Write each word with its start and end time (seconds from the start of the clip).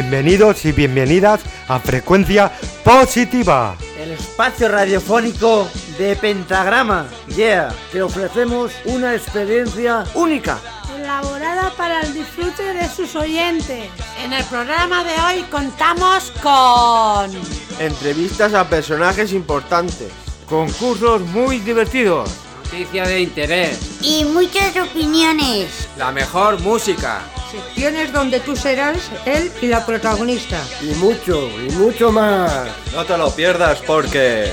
Bienvenidos 0.00 0.64
y 0.64 0.72
bienvenidas 0.72 1.42
a 1.68 1.78
Frecuencia 1.78 2.50
Positiva. 2.82 3.76
El 3.98 4.12
espacio 4.12 4.66
radiofónico 4.66 5.68
de 5.98 6.16
Pentagrama. 6.16 7.06
Yeah, 7.36 7.68
te 7.92 8.00
ofrecemos 8.00 8.72
una 8.86 9.14
experiencia 9.14 10.04
única. 10.14 10.58
Elaborada 10.98 11.70
para 11.76 12.00
el 12.00 12.14
disfrute 12.14 12.72
de 12.72 12.88
sus 12.88 13.14
oyentes. 13.14 13.90
En 14.24 14.32
el 14.32 14.42
programa 14.44 15.04
de 15.04 15.12
hoy 15.20 15.42
contamos 15.50 16.32
con... 16.42 17.30
Entrevistas 17.78 18.54
a 18.54 18.66
personajes 18.70 19.34
importantes. 19.34 20.10
Concursos 20.48 21.20
muy 21.20 21.58
divertidos. 21.58 22.30
Noticia 22.72 23.04
de 23.04 23.22
interés. 23.22 23.98
Y 24.00 24.24
muchas 24.26 24.76
opiniones. 24.76 25.88
La 25.98 26.12
mejor 26.12 26.60
música. 26.60 27.20
Secciones 27.50 28.12
donde 28.12 28.38
tú 28.38 28.54
serás 28.54 29.10
él 29.26 29.50
y 29.60 29.66
la 29.66 29.84
protagonista. 29.84 30.62
Y 30.80 30.94
mucho, 30.94 31.48
y 31.60 31.72
mucho 31.72 32.12
más. 32.12 32.68
No 32.92 33.04
te 33.04 33.18
lo 33.18 33.34
pierdas 33.34 33.80
porque... 33.84 34.52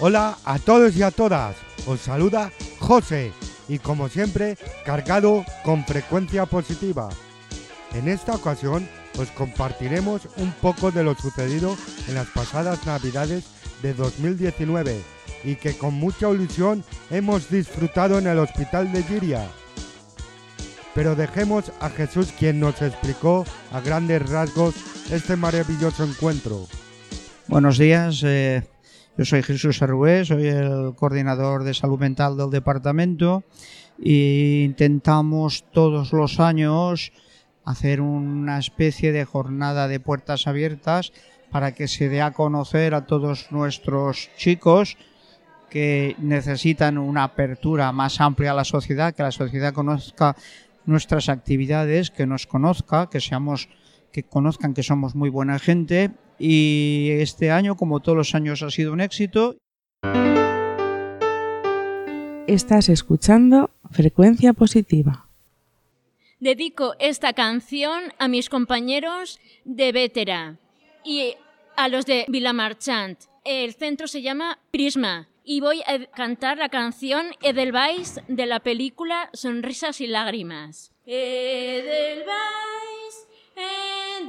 Hola 0.00 0.36
a 0.44 0.58
todos 0.58 0.96
y 0.96 1.04
a 1.04 1.12
todas. 1.12 1.54
Os 1.86 2.00
saluda 2.00 2.50
José 2.80 3.32
y 3.68 3.78
como 3.78 4.08
siempre 4.08 4.58
cargado 4.84 5.44
con 5.62 5.84
frecuencia 5.84 6.46
positiva. 6.46 7.10
En 7.92 8.08
esta 8.08 8.32
ocasión 8.32 8.88
os 9.18 9.30
compartiremos 9.30 10.28
un 10.36 10.52
poco 10.52 10.90
de 10.90 11.04
lo 11.04 11.14
sucedido 11.14 11.76
en 12.08 12.14
las 12.14 12.28
pasadas 12.28 12.86
navidades 12.86 13.44
de 13.82 13.94
2019 13.94 15.00
y 15.44 15.56
que 15.56 15.76
con 15.76 15.94
mucha 15.94 16.30
ilusión 16.30 16.84
hemos 17.10 17.50
disfrutado 17.50 18.18
en 18.18 18.26
el 18.26 18.38
hospital 18.38 18.90
de 18.92 19.02
Giria. 19.02 19.46
Pero 20.94 21.16
dejemos 21.16 21.72
a 21.80 21.90
Jesús 21.90 22.32
quien 22.38 22.60
nos 22.60 22.80
explicó 22.80 23.44
a 23.72 23.80
grandes 23.80 24.28
rasgos 24.28 24.74
este 25.10 25.36
maravilloso 25.36 26.04
encuentro. 26.04 26.66
Buenos 27.48 27.78
días, 27.78 28.22
eh, 28.24 28.62
yo 29.18 29.24
soy 29.24 29.42
Jesús 29.42 29.82
Arrué, 29.82 30.24
soy 30.24 30.46
el 30.46 30.94
coordinador 30.96 31.62
de 31.64 31.74
salud 31.74 31.98
mental 31.98 32.36
del 32.36 32.50
departamento 32.50 33.44
e 34.02 34.64
intentamos 34.64 35.64
todos 35.72 36.12
los 36.12 36.40
años 36.40 37.12
hacer 37.64 38.00
una 38.00 38.58
especie 38.58 39.12
de 39.12 39.24
jornada 39.24 39.88
de 39.88 40.00
puertas 40.00 40.46
abiertas 40.46 41.12
para 41.50 41.72
que 41.72 41.88
se 41.88 42.08
dé 42.08 42.20
a 42.20 42.32
conocer 42.32 42.94
a 42.94 43.06
todos 43.06 43.52
nuestros 43.52 44.30
chicos 44.36 44.96
que 45.70 46.14
necesitan 46.18 46.98
una 46.98 47.24
apertura 47.24 47.90
más 47.92 48.20
amplia 48.20 48.52
a 48.52 48.54
la 48.54 48.64
sociedad, 48.64 49.14
que 49.14 49.22
la 49.22 49.32
sociedad 49.32 49.72
conozca 49.72 50.36
nuestras 50.86 51.28
actividades, 51.28 52.10
que 52.10 52.26
nos 52.26 52.46
conozca, 52.46 53.08
que 53.10 53.20
seamos 53.20 53.68
que 54.12 54.22
conozcan 54.22 54.74
que 54.74 54.84
somos 54.84 55.16
muy 55.16 55.28
buena 55.28 55.58
gente 55.58 56.12
y 56.38 57.08
este 57.18 57.50
año, 57.50 57.76
como 57.76 58.00
todos 58.00 58.16
los 58.16 58.34
años, 58.36 58.62
ha 58.62 58.70
sido 58.70 58.92
un 58.92 59.00
éxito. 59.00 59.56
Estás 62.46 62.88
escuchando 62.88 63.70
Frecuencia 63.90 64.52
Positiva. 64.52 65.23
Dedico 66.44 66.94
esta 66.98 67.32
canción 67.32 68.12
a 68.18 68.28
mis 68.28 68.50
compañeros 68.50 69.40
de 69.64 69.92
Vétera 69.92 70.58
y 71.02 71.36
a 71.74 71.88
los 71.88 72.04
de 72.04 72.26
Villamarchant. 72.28 73.18
El 73.46 73.72
centro 73.72 74.06
se 74.06 74.20
llama 74.20 74.58
Prisma 74.70 75.26
y 75.42 75.62
voy 75.62 75.80
a 75.86 76.04
cantar 76.04 76.58
la 76.58 76.68
canción 76.68 77.28
Edelweiss 77.40 78.20
de 78.28 78.44
la 78.44 78.60
película 78.60 79.30
Sonrisas 79.32 80.02
y 80.02 80.06
Lágrimas. 80.06 80.92
Edelweiss, 81.06 82.26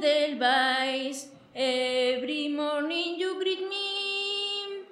Edelweiss, 0.00 1.30
every 1.52 2.48
morning 2.48 3.18
you 3.18 3.38
greet 3.38 3.60
me, 3.60 4.86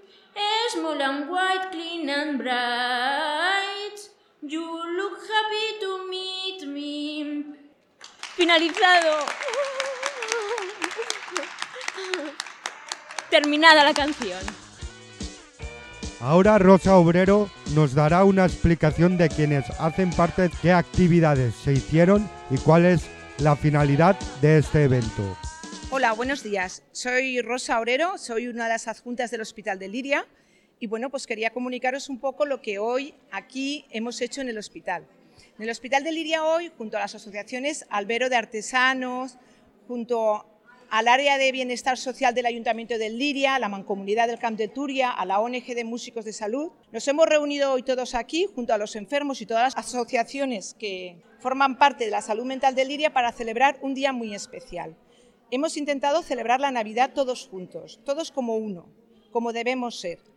small 0.75 1.01
and 1.01 1.31
white, 1.31 1.71
clean 1.71 2.11
and 2.11 2.37
bright, 2.37 3.97
you 4.43 4.61
look 4.61 5.21
happy. 5.27 5.84
Finalizado. 8.45 9.25
Terminada 13.31 13.83
la 13.83 13.95
canción. 13.95 14.39
Ahora 16.21 16.59
Rosa 16.59 16.99
Obrero 16.99 17.49
nos 17.75 17.95
dará 17.95 18.23
una 18.25 18.45
explicación 18.45 19.17
de 19.17 19.31
quienes 19.31 19.65
hacen 19.81 20.11
parte, 20.11 20.51
qué 20.61 20.73
actividades 20.73 21.55
se 21.55 21.73
hicieron 21.73 22.29
y 22.51 22.59
cuál 22.59 22.85
es 22.85 23.07
la 23.39 23.57
finalidad 23.57 24.21
de 24.43 24.59
este 24.59 24.85
evento. 24.85 25.39
Hola, 25.91 26.13
buenos 26.13 26.43
días. 26.43 26.83
Soy 26.93 27.41
Rosa 27.41 27.81
Obrero, 27.81 28.19
soy 28.19 28.49
una 28.49 28.65
de 28.65 28.69
las 28.75 28.89
adjuntas 28.89 29.31
del 29.31 29.41
Hospital 29.41 29.79
de 29.79 29.89
Liria 29.89 30.27
y 30.81 30.87
bueno, 30.87 31.09
pues 31.09 31.27
quería 31.27 31.49
comunicaros 31.49 32.11
un 32.11 32.21
poco 32.21 32.45
lo 32.45 32.61
que 32.61 32.79
hoy 32.79 33.15
aquí 33.33 33.87
hemos 33.89 34.21
hecho 34.21 34.43
en 34.43 34.51
el 34.51 34.59
hospital. 34.59 35.07
En 35.57 35.63
el 35.65 35.71
Hospital 35.71 36.05
de 36.05 36.13
Liria 36.13 36.45
hoy, 36.45 36.71
junto 36.77 36.97
a 36.97 37.01
las 37.01 37.15
asociaciones 37.15 37.87
Albero 37.91 38.29
de 38.29 38.37
Artesanos, 38.37 39.39
junto 39.87 40.47
al 40.91 41.09
área 41.09 41.39
de 41.39 41.51
bienestar 41.51 41.99
social 41.99 42.35
del 42.35 42.47
Ayuntamiento 42.47 42.99
de 42.99 43.11
Liria, 43.11 43.59
la 43.59 43.69
Mancomunidad 43.69 44.29
del 44.29 44.39
Camp 44.39 44.57
de 44.59 44.69
Turia, 44.69 45.11
a 45.11 45.25
la 45.25 45.41
ONG 45.41 45.75
de 45.75 45.85
Músicos 45.85 46.25
de 46.25 46.33
Salud. 46.33 46.71
Nos 46.93 47.09
hemos 47.09 47.27
reunido 47.27 47.73
hoy 47.73 47.83
todos 47.83 48.15
aquí, 48.15 48.47
junto 48.55 48.73
a 48.75 48.79
los 48.79 48.95
enfermos 48.95 49.41
y 49.41 49.47
todas 49.47 49.75
las 49.75 49.87
asociaciones 49.87 50.75
que 50.79 51.17
forman 51.41 51.79
parte 51.79 52.05
de 52.05 52.11
la 52.11 52.23
salud 52.23 52.45
mental 52.45 52.75
de 52.75 52.85
Liria, 52.85 53.13
para 53.13 53.33
celebrar 53.33 53.79
un 53.83 53.95
día 53.95 54.13
muy 54.13 54.35
especial. 54.35 54.97
Hemos 55.51 55.77
intentado 55.77 56.23
celebrar 56.23 56.61
la 56.61 56.71
Navidad 56.71 57.13
todos 57.15 57.49
juntos, 57.49 58.01
todos 58.05 58.31
como 58.31 58.57
uno, 58.57 58.89
como 59.31 59.53
debemos 59.53 59.99
ser. 60.01 60.34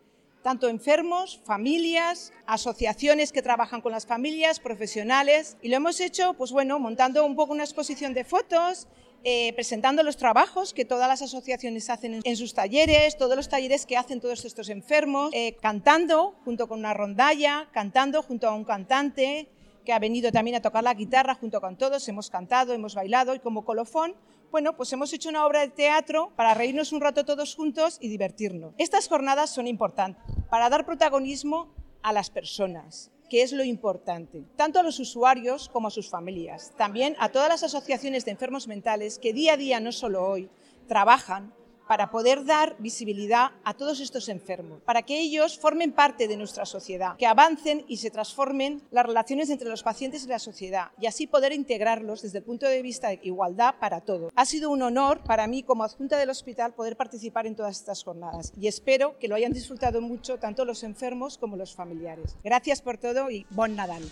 Tanto 0.48 0.70
enfermos, 0.70 1.42
familias, 1.44 2.32
asociaciones 2.46 3.34
que 3.34 3.42
trabajan 3.42 3.82
con 3.82 3.92
las 3.92 4.06
familias, 4.06 4.62
profesionales. 4.62 5.58
Y 5.62 5.68
lo 5.68 5.76
hemos 5.76 6.00
hecho, 6.00 6.36
pues 6.36 6.54
bueno, 6.54 6.80
montando 6.80 7.26
un 7.26 7.36
poco 7.36 7.52
una 7.52 7.66
exposición 7.66 8.14
de 8.14 8.24
fotos, 8.24 8.88
eh, 9.26 9.52
presentando 9.56 10.04
los 10.04 10.16
trabajos 10.16 10.74
que 10.74 10.86
todas 10.86 11.10
las 11.10 11.22
asociaciones 11.22 11.90
hacen 11.90 12.22
en 12.24 12.38
sus 12.38 12.54
talleres, 12.54 13.18
todos 13.18 13.36
los 13.36 13.50
talleres 13.50 13.86
que 13.86 13.98
hacen 13.98 14.22
todos 14.22 14.46
estos 14.46 14.70
enfermos, 14.70 15.32
eh, 15.34 15.58
cantando 15.62 16.36
junto 16.46 16.70
con 16.70 16.80
una 16.80 16.94
rondalla, 16.94 17.68
cantando 17.74 18.24
junto 18.24 18.48
a 18.48 18.56
un 18.56 18.64
cantante 18.64 19.50
que 19.84 19.92
ha 19.92 20.00
venido 20.00 20.32
también 20.32 20.56
a 20.56 20.62
tocar 20.62 20.82
la 20.82 20.94
guitarra 20.94 21.36
junto 21.36 21.60
con 21.60 21.76
todos, 21.76 22.08
hemos 22.08 22.30
cantado, 22.30 22.72
hemos 22.72 22.96
bailado 22.96 23.36
y 23.36 23.40
como 23.40 23.66
colofón, 23.66 24.16
bueno, 24.52 24.76
pues 24.76 24.92
hemos 24.94 25.12
hecho 25.14 25.30
una 25.30 25.46
obra 25.46 25.62
de 25.62 25.70
teatro 25.70 26.32
para 26.36 26.54
reírnos 26.54 26.92
un 26.92 27.02
rato 27.02 27.26
todos 27.26 27.56
juntos 27.56 27.98
y 28.02 28.08
divertirnos. 28.08 28.74
Estas 28.78 29.08
jornadas 29.08 29.50
son 29.50 29.68
importantes 29.68 30.24
para 30.50 30.70
dar 30.70 30.86
protagonismo 30.86 31.74
a 32.02 32.14
las 32.14 32.30
personas, 32.30 33.12
que 33.30 33.42
es 33.42 33.52
lo 33.52 33.64
importante, 33.64 34.46
tanto 34.56 34.80
a 34.80 34.84
los 34.84 35.00
usuarios 35.00 35.70
como 35.70 35.90
a 35.90 35.92
sus 35.92 36.10
familias, 36.10 36.74
también 36.78 37.16
a 37.20 37.30
todas 37.30 37.50
las 37.50 37.64
asociaciones 37.64 38.26
de 38.26 38.32
enfermos 38.32 38.68
mentales 38.68 39.20
que 39.20 39.34
día 39.34 39.54
a 39.54 39.58
día, 39.58 39.80
no 39.80 39.92
solo 39.92 40.26
hoy, 40.26 40.50
trabajan 40.88 41.54
para 41.88 42.12
poder 42.12 42.46
dar 42.46 42.76
visibilidad 42.80 43.52
a 43.64 43.74
todos 43.74 44.00
estos 44.00 44.30
enfermos, 44.30 44.82
para 44.84 45.04
que 45.04 45.20
ellos 45.20 45.58
formen 45.58 45.92
parte 45.92 46.28
de 46.28 46.38
nuestra 46.38 46.66
sociedad, 46.66 47.16
que 47.18 47.26
avancen 47.26 47.86
y 47.88 47.98
se 47.98 48.12
transformen 48.12 48.82
las 48.92 49.06
relaciones 49.06 49.50
entre 49.50 49.70
los 49.70 49.84
pacientes 49.84 50.26
y 50.26 50.28
la 50.28 50.40
sociedad, 50.40 50.92
y 51.00 51.06
así 51.06 51.28
poder 51.28 51.54
integrarlos 51.54 52.22
desde 52.22 52.40
el 52.40 52.44
punto 52.44 52.68
de 52.68 52.82
vista 52.82 53.10
de 53.10 53.20
igualdad 53.24 53.76
para 53.80 54.02
todos. 54.02 54.32
Ha 54.36 54.46
sido 54.46 54.70
un 54.70 54.82
honor 54.82 55.22
para 55.24 55.48
mí 55.48 55.64
como 55.64 55.84
adjunta 55.84 56.18
del 56.18 56.30
hospital 56.30 56.74
poder 56.74 56.98
participar 56.98 57.48
en 57.48 57.56
todas 57.56 57.78
estas 57.80 58.04
jornadas 58.04 58.54
y 58.60 58.68
espero 58.68 59.18
que 59.20 59.28
lo 59.28 59.36
hayan 59.36 59.54
disfrutado 59.54 60.02
mucho 60.02 60.38
tanto 60.38 60.66
los 60.66 60.84
enfermos 60.84 61.38
como 61.38 61.58
los 61.58 61.76
familiares. 61.76 62.36
Gracias 62.44 62.82
por 62.82 62.98
todo 62.98 63.30
y 63.32 63.46
bon 63.50 63.76
Nadal. 63.76 64.04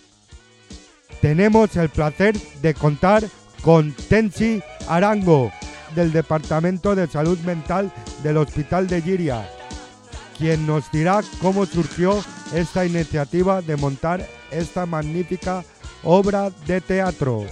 Tenemos 1.22 1.76
el 1.76 1.90
placer 1.90 2.38
de 2.62 2.74
contar 2.74 3.24
con 3.62 3.94
Tensi 3.94 4.62
Arango, 4.88 5.52
del 5.96 6.12
Departamento 6.12 6.96
de 6.96 7.08
Salud 7.08 7.40
Mental 7.40 7.92
del 8.22 8.38
Hospital 8.38 8.88
de 8.88 9.02
Giria, 9.02 9.50
quien 10.38 10.68
nos 10.68 10.92
dirá 10.92 11.22
cómo 11.42 11.66
surgió 11.66 12.24
esta 12.54 12.86
iniciativa 12.86 13.62
de 13.62 13.78
montar 13.78 14.26
esta 14.52 14.86
magnífica 14.86 15.64
obra 16.04 16.52
de 16.68 16.82
teatro. 16.82 17.46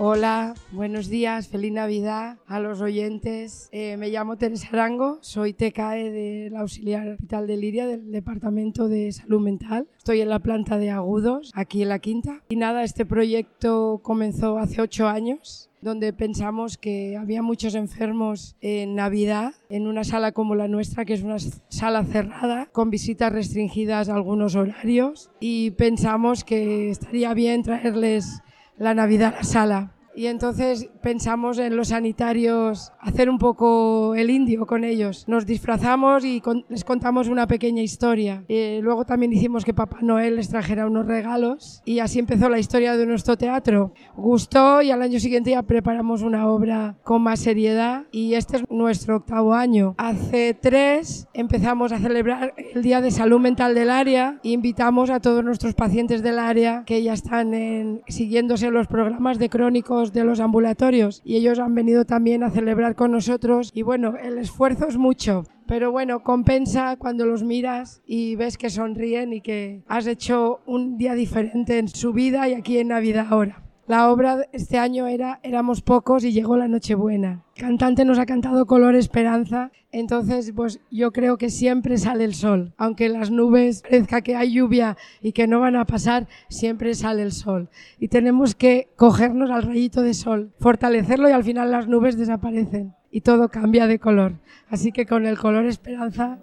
Hola, 0.00 0.54
buenos 0.70 1.08
días, 1.08 1.48
feliz 1.48 1.72
Navidad 1.72 2.38
a 2.46 2.60
los 2.60 2.80
oyentes. 2.80 3.68
Eh, 3.72 3.96
me 3.96 4.10
llamo 4.10 4.36
Teresa 4.36 4.68
Arango, 4.68 5.18
soy 5.22 5.54
TKE 5.54 6.12
del 6.12 6.54
Auxiliar 6.54 7.08
Hospital 7.08 7.48
de 7.48 7.56
Liria 7.56 7.84
del 7.84 8.12
Departamento 8.12 8.86
de 8.86 9.10
Salud 9.10 9.40
Mental. 9.40 9.88
Estoy 9.98 10.20
en 10.20 10.28
la 10.28 10.38
planta 10.38 10.78
de 10.78 10.90
agudos, 10.90 11.50
aquí 11.52 11.82
en 11.82 11.88
la 11.88 11.98
quinta. 11.98 12.44
Y 12.48 12.54
nada, 12.54 12.84
este 12.84 13.06
proyecto 13.06 13.98
comenzó 14.04 14.58
hace 14.58 14.80
ocho 14.80 15.08
años 15.08 15.68
donde 15.80 16.12
pensamos 16.12 16.76
que 16.76 17.16
había 17.16 17.42
muchos 17.42 17.74
enfermos 17.74 18.56
en 18.60 18.94
Navidad 18.94 19.54
en 19.68 19.86
una 19.86 20.04
sala 20.04 20.30
como 20.30 20.54
la 20.54 20.68
nuestra, 20.68 21.04
que 21.04 21.14
es 21.14 21.22
una 21.22 21.38
sala 21.38 22.04
cerrada, 22.04 22.66
con 22.72 22.90
visitas 22.90 23.32
restringidas 23.32 24.08
a 24.08 24.14
algunos 24.14 24.54
horarios, 24.54 25.30
y 25.40 25.70
pensamos 25.72 26.44
que 26.44 26.90
estaría 26.90 27.34
bien 27.34 27.62
traerles 27.62 28.42
la 28.78 28.94
Navidad 28.94 29.34
a 29.34 29.38
la 29.38 29.44
sala. 29.44 29.97
Y 30.18 30.26
entonces 30.26 30.90
pensamos 31.00 31.58
en 31.58 31.76
los 31.76 31.88
sanitarios 31.90 32.90
hacer 32.98 33.30
un 33.30 33.38
poco 33.38 34.16
el 34.16 34.30
indio 34.30 34.66
con 34.66 34.82
ellos. 34.82 35.28
Nos 35.28 35.46
disfrazamos 35.46 36.24
y 36.24 36.42
les 36.68 36.82
contamos 36.82 37.28
una 37.28 37.46
pequeña 37.46 37.82
historia. 37.82 38.42
Y 38.48 38.80
luego 38.80 39.04
también 39.04 39.32
hicimos 39.32 39.64
que 39.64 39.72
Papá 39.72 39.98
Noel 40.02 40.34
les 40.34 40.48
trajera 40.48 40.88
unos 40.88 41.06
regalos 41.06 41.82
y 41.84 42.00
así 42.00 42.18
empezó 42.18 42.48
la 42.48 42.58
historia 42.58 42.96
de 42.96 43.06
nuestro 43.06 43.38
teatro. 43.38 43.92
Gustó 44.16 44.82
y 44.82 44.90
al 44.90 45.02
año 45.02 45.20
siguiente 45.20 45.52
ya 45.52 45.62
preparamos 45.62 46.22
una 46.22 46.48
obra 46.48 46.96
con 47.04 47.22
más 47.22 47.38
seriedad 47.38 48.06
y 48.10 48.34
este 48.34 48.56
es 48.56 48.64
nuestro 48.70 49.18
octavo 49.18 49.54
año. 49.54 49.94
Hace 49.98 50.52
tres 50.52 51.28
empezamos 51.32 51.92
a 51.92 52.00
celebrar 52.00 52.54
el 52.74 52.82
Día 52.82 53.00
de 53.00 53.12
Salud 53.12 53.38
Mental 53.38 53.72
del 53.72 53.88
área 53.88 54.40
e 54.42 54.48
invitamos 54.48 55.10
a 55.10 55.20
todos 55.20 55.44
nuestros 55.44 55.74
pacientes 55.74 56.24
del 56.24 56.40
área 56.40 56.82
que 56.86 57.04
ya 57.04 57.12
están 57.12 57.54
en, 57.54 58.02
siguiéndose 58.08 58.72
los 58.72 58.88
programas 58.88 59.38
de 59.38 59.48
crónicos 59.48 60.07
de 60.12 60.24
los 60.24 60.40
ambulatorios 60.40 61.22
y 61.24 61.36
ellos 61.36 61.58
han 61.58 61.74
venido 61.74 62.04
también 62.04 62.42
a 62.42 62.50
celebrar 62.50 62.94
con 62.94 63.12
nosotros 63.12 63.70
y 63.74 63.82
bueno, 63.82 64.14
el 64.22 64.38
esfuerzo 64.38 64.86
es 64.88 64.96
mucho. 64.96 65.44
Pero 65.66 65.92
bueno, 65.92 66.22
compensa 66.22 66.96
cuando 66.96 67.26
los 67.26 67.42
miras 67.42 68.02
y 68.06 68.36
ves 68.36 68.56
que 68.56 68.70
sonríen 68.70 69.34
y 69.34 69.42
que 69.42 69.82
has 69.86 70.06
hecho 70.06 70.60
un 70.66 70.96
día 70.96 71.14
diferente 71.14 71.78
en 71.78 71.88
su 71.88 72.12
vida 72.12 72.48
y 72.48 72.54
aquí 72.54 72.78
en 72.78 72.88
Navidad 72.88 73.26
ahora. 73.30 73.67
La 73.88 74.10
obra 74.10 74.46
este 74.52 74.76
año 74.76 75.06
era 75.06 75.40
Éramos 75.42 75.80
pocos 75.80 76.22
y 76.22 76.30
llegó 76.30 76.58
la 76.58 76.68
Nochebuena. 76.68 77.42
El 77.56 77.62
cantante 77.62 78.04
nos 78.04 78.18
ha 78.18 78.26
cantado 78.26 78.66
Color 78.66 78.94
Esperanza, 78.94 79.72
entonces 79.92 80.52
pues 80.54 80.78
yo 80.90 81.10
creo 81.10 81.38
que 81.38 81.48
siempre 81.48 81.96
sale 81.96 82.24
el 82.24 82.34
sol. 82.34 82.74
Aunque 82.76 83.08
las 83.08 83.30
nubes 83.30 83.80
parezca 83.80 84.20
que 84.20 84.36
hay 84.36 84.52
lluvia 84.52 84.98
y 85.22 85.32
que 85.32 85.46
no 85.46 85.60
van 85.60 85.74
a 85.74 85.86
pasar, 85.86 86.28
siempre 86.50 86.94
sale 86.94 87.22
el 87.22 87.32
sol. 87.32 87.70
Y 87.98 88.08
tenemos 88.08 88.54
que 88.54 88.90
cogernos 88.94 89.50
al 89.50 89.62
rayito 89.62 90.02
de 90.02 90.12
sol, 90.12 90.52
fortalecerlo 90.60 91.30
y 91.30 91.32
al 91.32 91.44
final 91.44 91.70
las 91.70 91.88
nubes 91.88 92.18
desaparecen 92.18 92.94
y 93.10 93.22
todo 93.22 93.48
cambia 93.48 93.86
de 93.86 93.98
color. 93.98 94.34
Así 94.68 94.92
que 94.92 95.06
con 95.06 95.24
el 95.24 95.38
color 95.38 95.64
Esperanza 95.64 96.38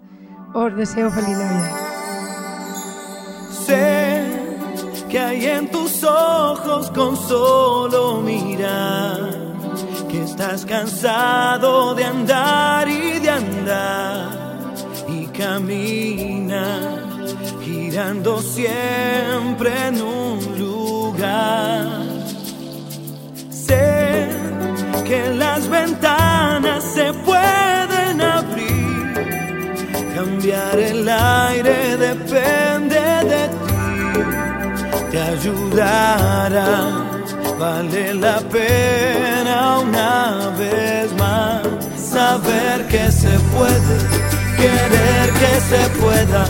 os 0.52 0.74
deseo 0.74 1.12
feliz 1.12 1.38
Navidad 1.38 1.86
que 5.08 5.18
hay 5.18 5.46
en 5.46 5.70
tus 5.70 6.02
ojos 6.04 6.90
con 6.90 7.16
solo 7.16 8.20
mirar, 8.20 9.30
que 10.08 10.22
estás 10.22 10.64
cansado 10.64 11.94
de 11.94 12.04
andar 12.04 12.88
y 12.88 13.18
de 13.18 13.30
andar 13.30 14.46
y 15.08 15.26
camina 15.26 17.04
girando 17.62 18.40
siempre 18.40 19.88
en 19.88 20.02
un 20.02 20.58
lugar. 20.58 22.05
Te 35.46 35.82
ayudará. 35.82 36.90
Vale 37.58 38.14
la 38.14 38.38
pena 38.40 39.78
una 39.78 40.50
vez 40.58 41.12
más 41.18 41.62
saber 41.96 42.86
que 42.88 43.10
se 43.10 43.38
puede, 43.54 43.96
querer 44.56 45.30
que 45.40 45.60
se 45.70 45.88
pueda, 46.00 46.44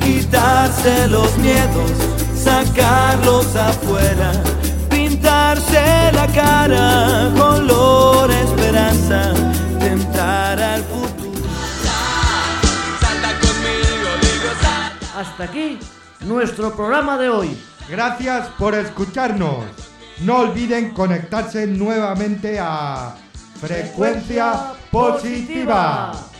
quitarse 0.00 1.08
los 1.08 1.36
miedos, 1.38 1.92
sacarlos 2.36 3.56
afuera, 3.56 4.32
pintarse 4.88 6.12
la 6.12 6.26
cara, 6.28 7.30
color 7.36 8.30
esperanza, 8.30 9.32
tentar 9.80 10.60
al 10.60 10.82
futuro. 10.84 11.14
Hasta 15.16 15.44
aquí 15.44 15.78
nuestro 16.24 16.74
programa 16.74 17.18
de 17.18 17.28
hoy. 17.28 17.73
Gracias 17.88 18.48
por 18.58 18.74
escucharnos. 18.74 19.64
No 20.20 20.38
olviden 20.38 20.92
conectarse 20.92 21.66
nuevamente 21.66 22.58
a 22.58 23.14
Frecuencia 23.60 24.72
Positiva. 24.90 26.33